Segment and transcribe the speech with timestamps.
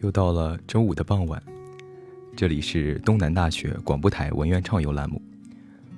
[0.00, 1.42] 又到了周五的傍晚，
[2.34, 5.20] 这里是东南大学广播台文苑畅游栏目，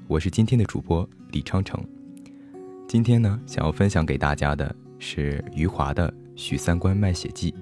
[0.08, 1.80] 我是今天的主播李昌成。
[2.88, 7.53] 今天呢，想要分享给大家的是余华的《许三观卖血记》。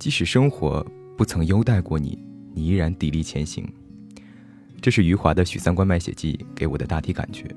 [0.00, 0.84] 即使生活
[1.16, 2.18] 不曾优待过你，
[2.52, 3.72] 你依然砥砺前行。
[4.82, 7.48] 这是余华的《许三观卖血记》给我的大体感觉。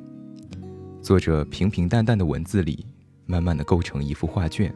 [1.02, 2.86] 作者平平淡淡的文字里，
[3.25, 4.72] 慢慢的构成一幅画卷。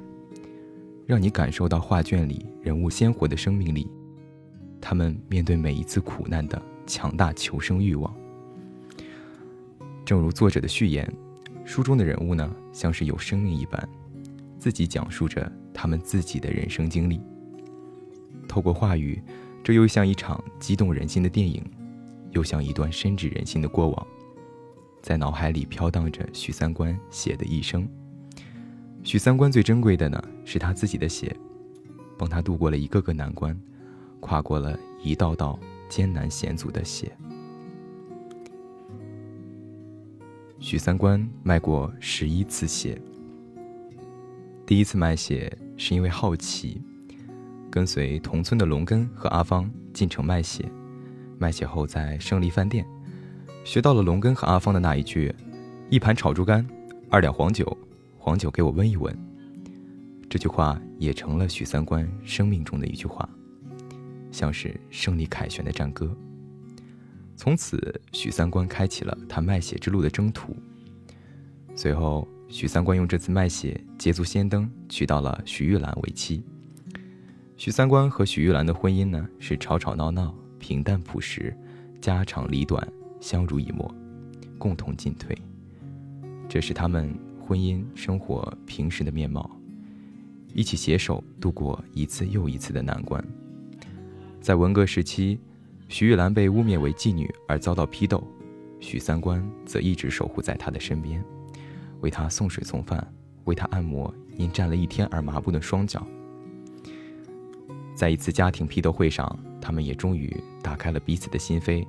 [1.06, 3.88] 让你感受到画卷里人物鲜活的生命力，
[4.82, 8.12] 他们面对每一次苦难的强大求生欲望。
[10.04, 11.12] 正如作者的序言，
[11.64, 13.88] 书中的人物呢，像是有生命一般，
[14.58, 17.22] 自己讲述着他们自己的人生经历。
[18.48, 19.22] 透过话语，
[19.64, 21.64] 这又像一场激动人心的电影，
[22.32, 24.08] 又像一段深植人心的过往，
[25.02, 27.88] 在脑海里飘荡着许三观写的一生。
[29.06, 31.34] 许三观最珍贵的呢，是他自己的血，
[32.18, 33.56] 帮他度过了一个个难关，
[34.20, 37.16] 跨过了一道道艰难险阻的血。
[40.60, 43.00] 许三观卖过十一次血，
[44.66, 46.82] 第一次卖血是因为好奇，
[47.70, 50.68] 跟随同村的龙根和阿芳进城卖血，
[51.38, 52.84] 卖血后在胜利饭店，
[53.64, 55.32] 学到了龙根和阿芳的那一句
[55.92, 56.68] ：“一盘炒猪肝，
[57.12, 57.78] 二两黄酒。”
[58.26, 59.16] 黄酒给我温一温。
[60.28, 63.30] 这句话也成了许三观生命中的一句话，
[64.32, 66.12] 像是胜利凯旋的战歌。
[67.36, 70.56] 从此，许三观开启了他卖血之路的征途。
[71.76, 76.44] 随后，许三观用这次卖血捷足先登，娶到了许玉兰为妻。
[77.58, 81.56] 许三观和许玉兰的婚姻呢，是吵吵闹闹、平淡朴实、
[82.02, 83.94] 家长里短、相濡以沫，
[84.58, 85.38] 共同进退。
[86.50, 87.16] 这是他们。
[87.48, 89.48] 婚姻生活平时的面貌，
[90.56, 93.24] 一起携手度过一次又一次的难关。
[94.42, 95.40] 在文革时期，
[95.88, 98.24] 许玉兰被污蔑为妓女而遭到批斗，
[98.80, 101.24] 许三观则一直守护在她的身边，
[102.02, 103.08] 为她送水送饭，
[103.44, 106.06] 为她按摩因站了一天而麻木的双脚。
[107.94, 111.86] 在一次家庭批斗会上，他们也终于打开了彼此的心扉，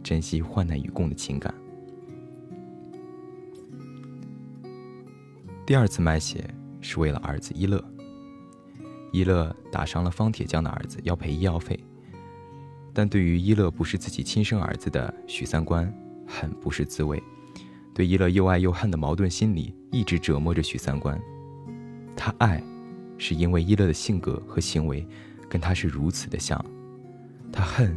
[0.00, 1.52] 珍惜患难与共的情感。
[5.64, 6.48] 第二次卖血
[6.80, 7.82] 是为了儿子一乐。
[9.12, 11.78] 一乐打伤了方铁匠的儿子，要赔医药费。
[12.92, 15.92] 但对于一乐不是自己亲生儿子的许三观，
[16.26, 17.22] 很不是滋味。
[17.94, 21.20] 对一乐又爱又恨的矛盾心理一直折磨着许三观。
[22.16, 22.62] 他爱，
[23.16, 25.06] 是因为一乐的性格和行为
[25.48, 26.58] 跟他是如此的像；
[27.52, 27.96] 他恨，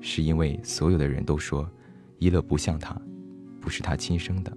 [0.00, 1.68] 是因为所有的人都说
[2.18, 3.00] 一乐不像他，
[3.60, 4.56] 不是他亲生的。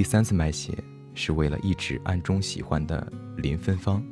[0.00, 0.72] 第三次卖血
[1.12, 3.06] 是为了一直暗中喜欢的
[3.36, 4.02] 林芬芳。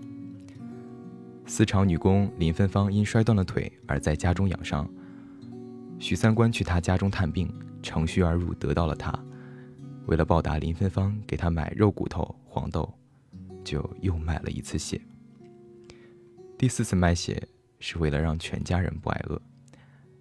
[1.47, 4.87] 丝厂女工林芬芳因摔断了腿而在家中养伤，
[5.99, 7.51] 许三观去她家中探病，
[7.83, 9.19] 乘虚而入得到了她。
[10.05, 12.93] 为了报答林芬芳给他买肉骨头、黄豆，
[13.65, 15.01] 就又卖了一次血。
[16.59, 17.43] 第四次卖血
[17.81, 19.41] 是为了让全家人不挨饿，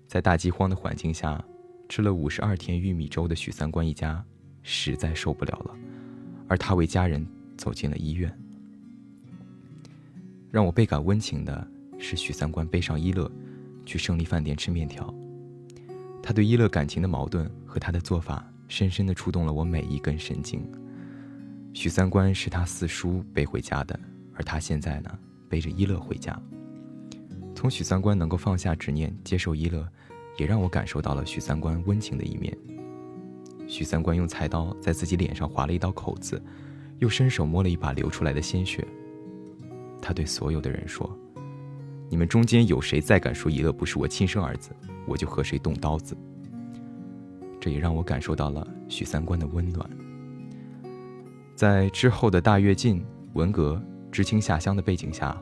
[0.07, 1.43] 在大饥荒的环境下，
[1.89, 4.23] 吃了五十二天玉米粥的许三观一家。
[4.69, 5.73] 实在受不了了，
[6.45, 8.29] 而他为家人走进了医院。
[10.51, 11.65] 让我倍感温情的
[11.97, 13.31] 是许三观背上一乐，
[13.85, 15.13] 去胜利饭店吃面条。
[16.21, 20.61] 他对一乐感情的矛盾和他的做法，深深的触动了我每一根神经。
[21.73, 23.97] 许三观是他四叔背回家的，
[24.33, 25.17] 而他现在呢，
[25.47, 26.37] 背着一乐回家。
[27.55, 29.87] 从许三观能够放下执念接受一乐，
[30.37, 32.57] 也让我感受到了许三观温情的一面。
[33.67, 36.41] 许三观用菜刀在自己脸上划了一道口子，
[36.99, 38.87] 又伸手摸了一把流出来的鲜血。
[40.01, 41.09] 他对所有的人说
[42.09, 44.71] ：“你们中间有谁再敢说一乐不是我亲生儿子，
[45.05, 46.15] 我就和谁动刀子。”
[47.59, 49.89] 这也让我感受到了许三观的温暖。
[51.53, 53.03] 在之后的大跃进、
[53.33, 53.81] 文革、
[54.11, 55.35] 知青下乡的背景下，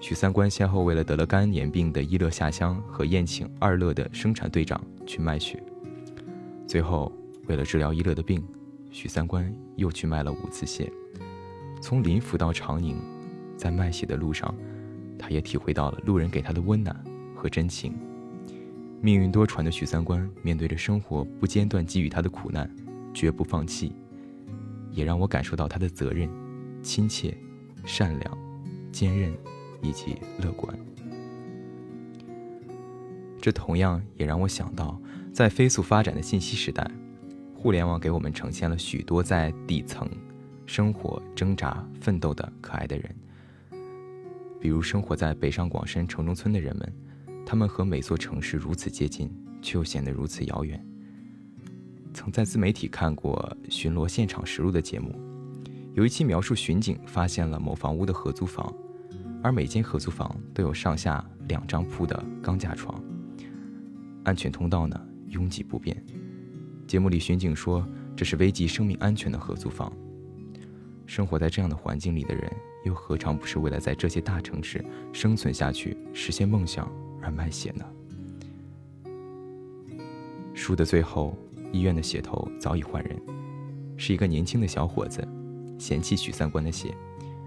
[0.00, 5.62] 许三观先后为了得了肝炎病的一乐下乡和宴请二乐的生产队长去卖血，
[6.66, 7.12] 最后。
[7.50, 8.40] 为了治疗一乐的病，
[8.92, 10.88] 许三观又去卖了五次血。
[11.82, 12.96] 从临滏到长宁，
[13.56, 14.54] 在卖血的路上，
[15.18, 16.96] 他也体会到了路人给他的温暖
[17.34, 17.92] 和真情。
[19.00, 22.72] 命运多舛的许三观，面对着生活不间断给予他的苦难，
[23.12, 23.92] 绝不放弃，
[24.92, 26.30] 也让我感受到他的责任、
[26.84, 27.36] 亲切、
[27.84, 28.38] 善良、
[28.92, 29.36] 坚韧
[29.82, 30.72] 以及乐观。
[33.40, 34.96] 这同样也让我想到，
[35.32, 36.88] 在飞速发展的信息时代。
[37.62, 40.08] 互联网给我们呈现了许多在底层
[40.64, 43.14] 生活挣扎奋斗的可爱的人，
[44.58, 46.90] 比如生活在北上广深城中村的人们，
[47.44, 49.30] 他们和每座城市如此接近，
[49.60, 50.82] 却又显得如此遥远。
[52.14, 55.14] 曾在自媒体看过《巡逻现场实录》的节目，
[55.92, 58.74] 有一期描述巡警发现了某房屋的合租房，
[59.42, 62.98] 而每间合租房都有上下两张铺的钢架床，
[64.24, 64.98] 安全通道呢
[65.28, 66.02] 拥挤不便。
[66.90, 69.92] 节目里巡警说，这是危及生命安全的合租房。
[71.06, 72.52] 生活在这样的环境里的人，
[72.84, 76.90] 又何尝不是为了在这些大城市生存下去、实现梦想
[77.22, 77.84] 而卖血呢？
[80.52, 81.38] 书的最后。
[81.70, 83.16] 医院的血头早已换人，
[83.96, 85.24] 是一个年轻的小伙子，
[85.78, 86.92] 嫌弃许三观的血，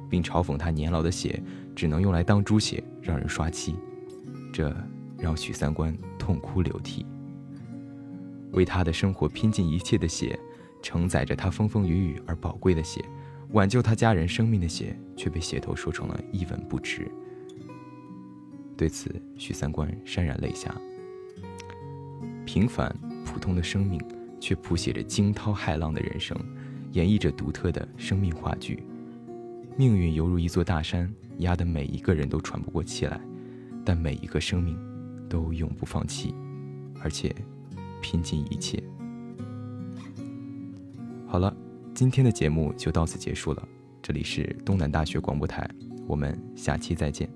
[0.09, 1.43] 并嘲讽他年老的血
[1.75, 3.75] 只能用来当猪血，让人刷漆。
[4.53, 4.73] 这
[5.19, 7.05] 让许三观痛哭流涕。
[8.53, 10.39] 为他的生活拼尽一切的血，
[10.81, 13.03] 承载着他风风雨雨而宝贵的血，
[13.49, 17.11] 挽救他家人生命的血，却被血头说成了一文不值。
[18.77, 20.73] 对此，许三观潸然泪下。
[22.45, 22.95] 平凡。
[23.25, 23.99] 普通的生命，
[24.39, 26.37] 却谱写着惊涛骇浪的人生，
[26.91, 28.83] 演绎着独特的生命话剧。
[29.75, 33.19] 命运犹如一座大山，压得每一个人都喘不过气来，
[33.83, 34.77] 但每一个生命
[35.27, 36.35] 都永不放弃，
[37.01, 37.33] 而且
[38.03, 38.83] 拼尽一切。
[41.25, 41.55] 好了，
[41.95, 43.67] 今天的节目就到此结束了。
[44.01, 45.67] 这里是东南大学广播台，
[46.05, 47.27] 我们下期再见。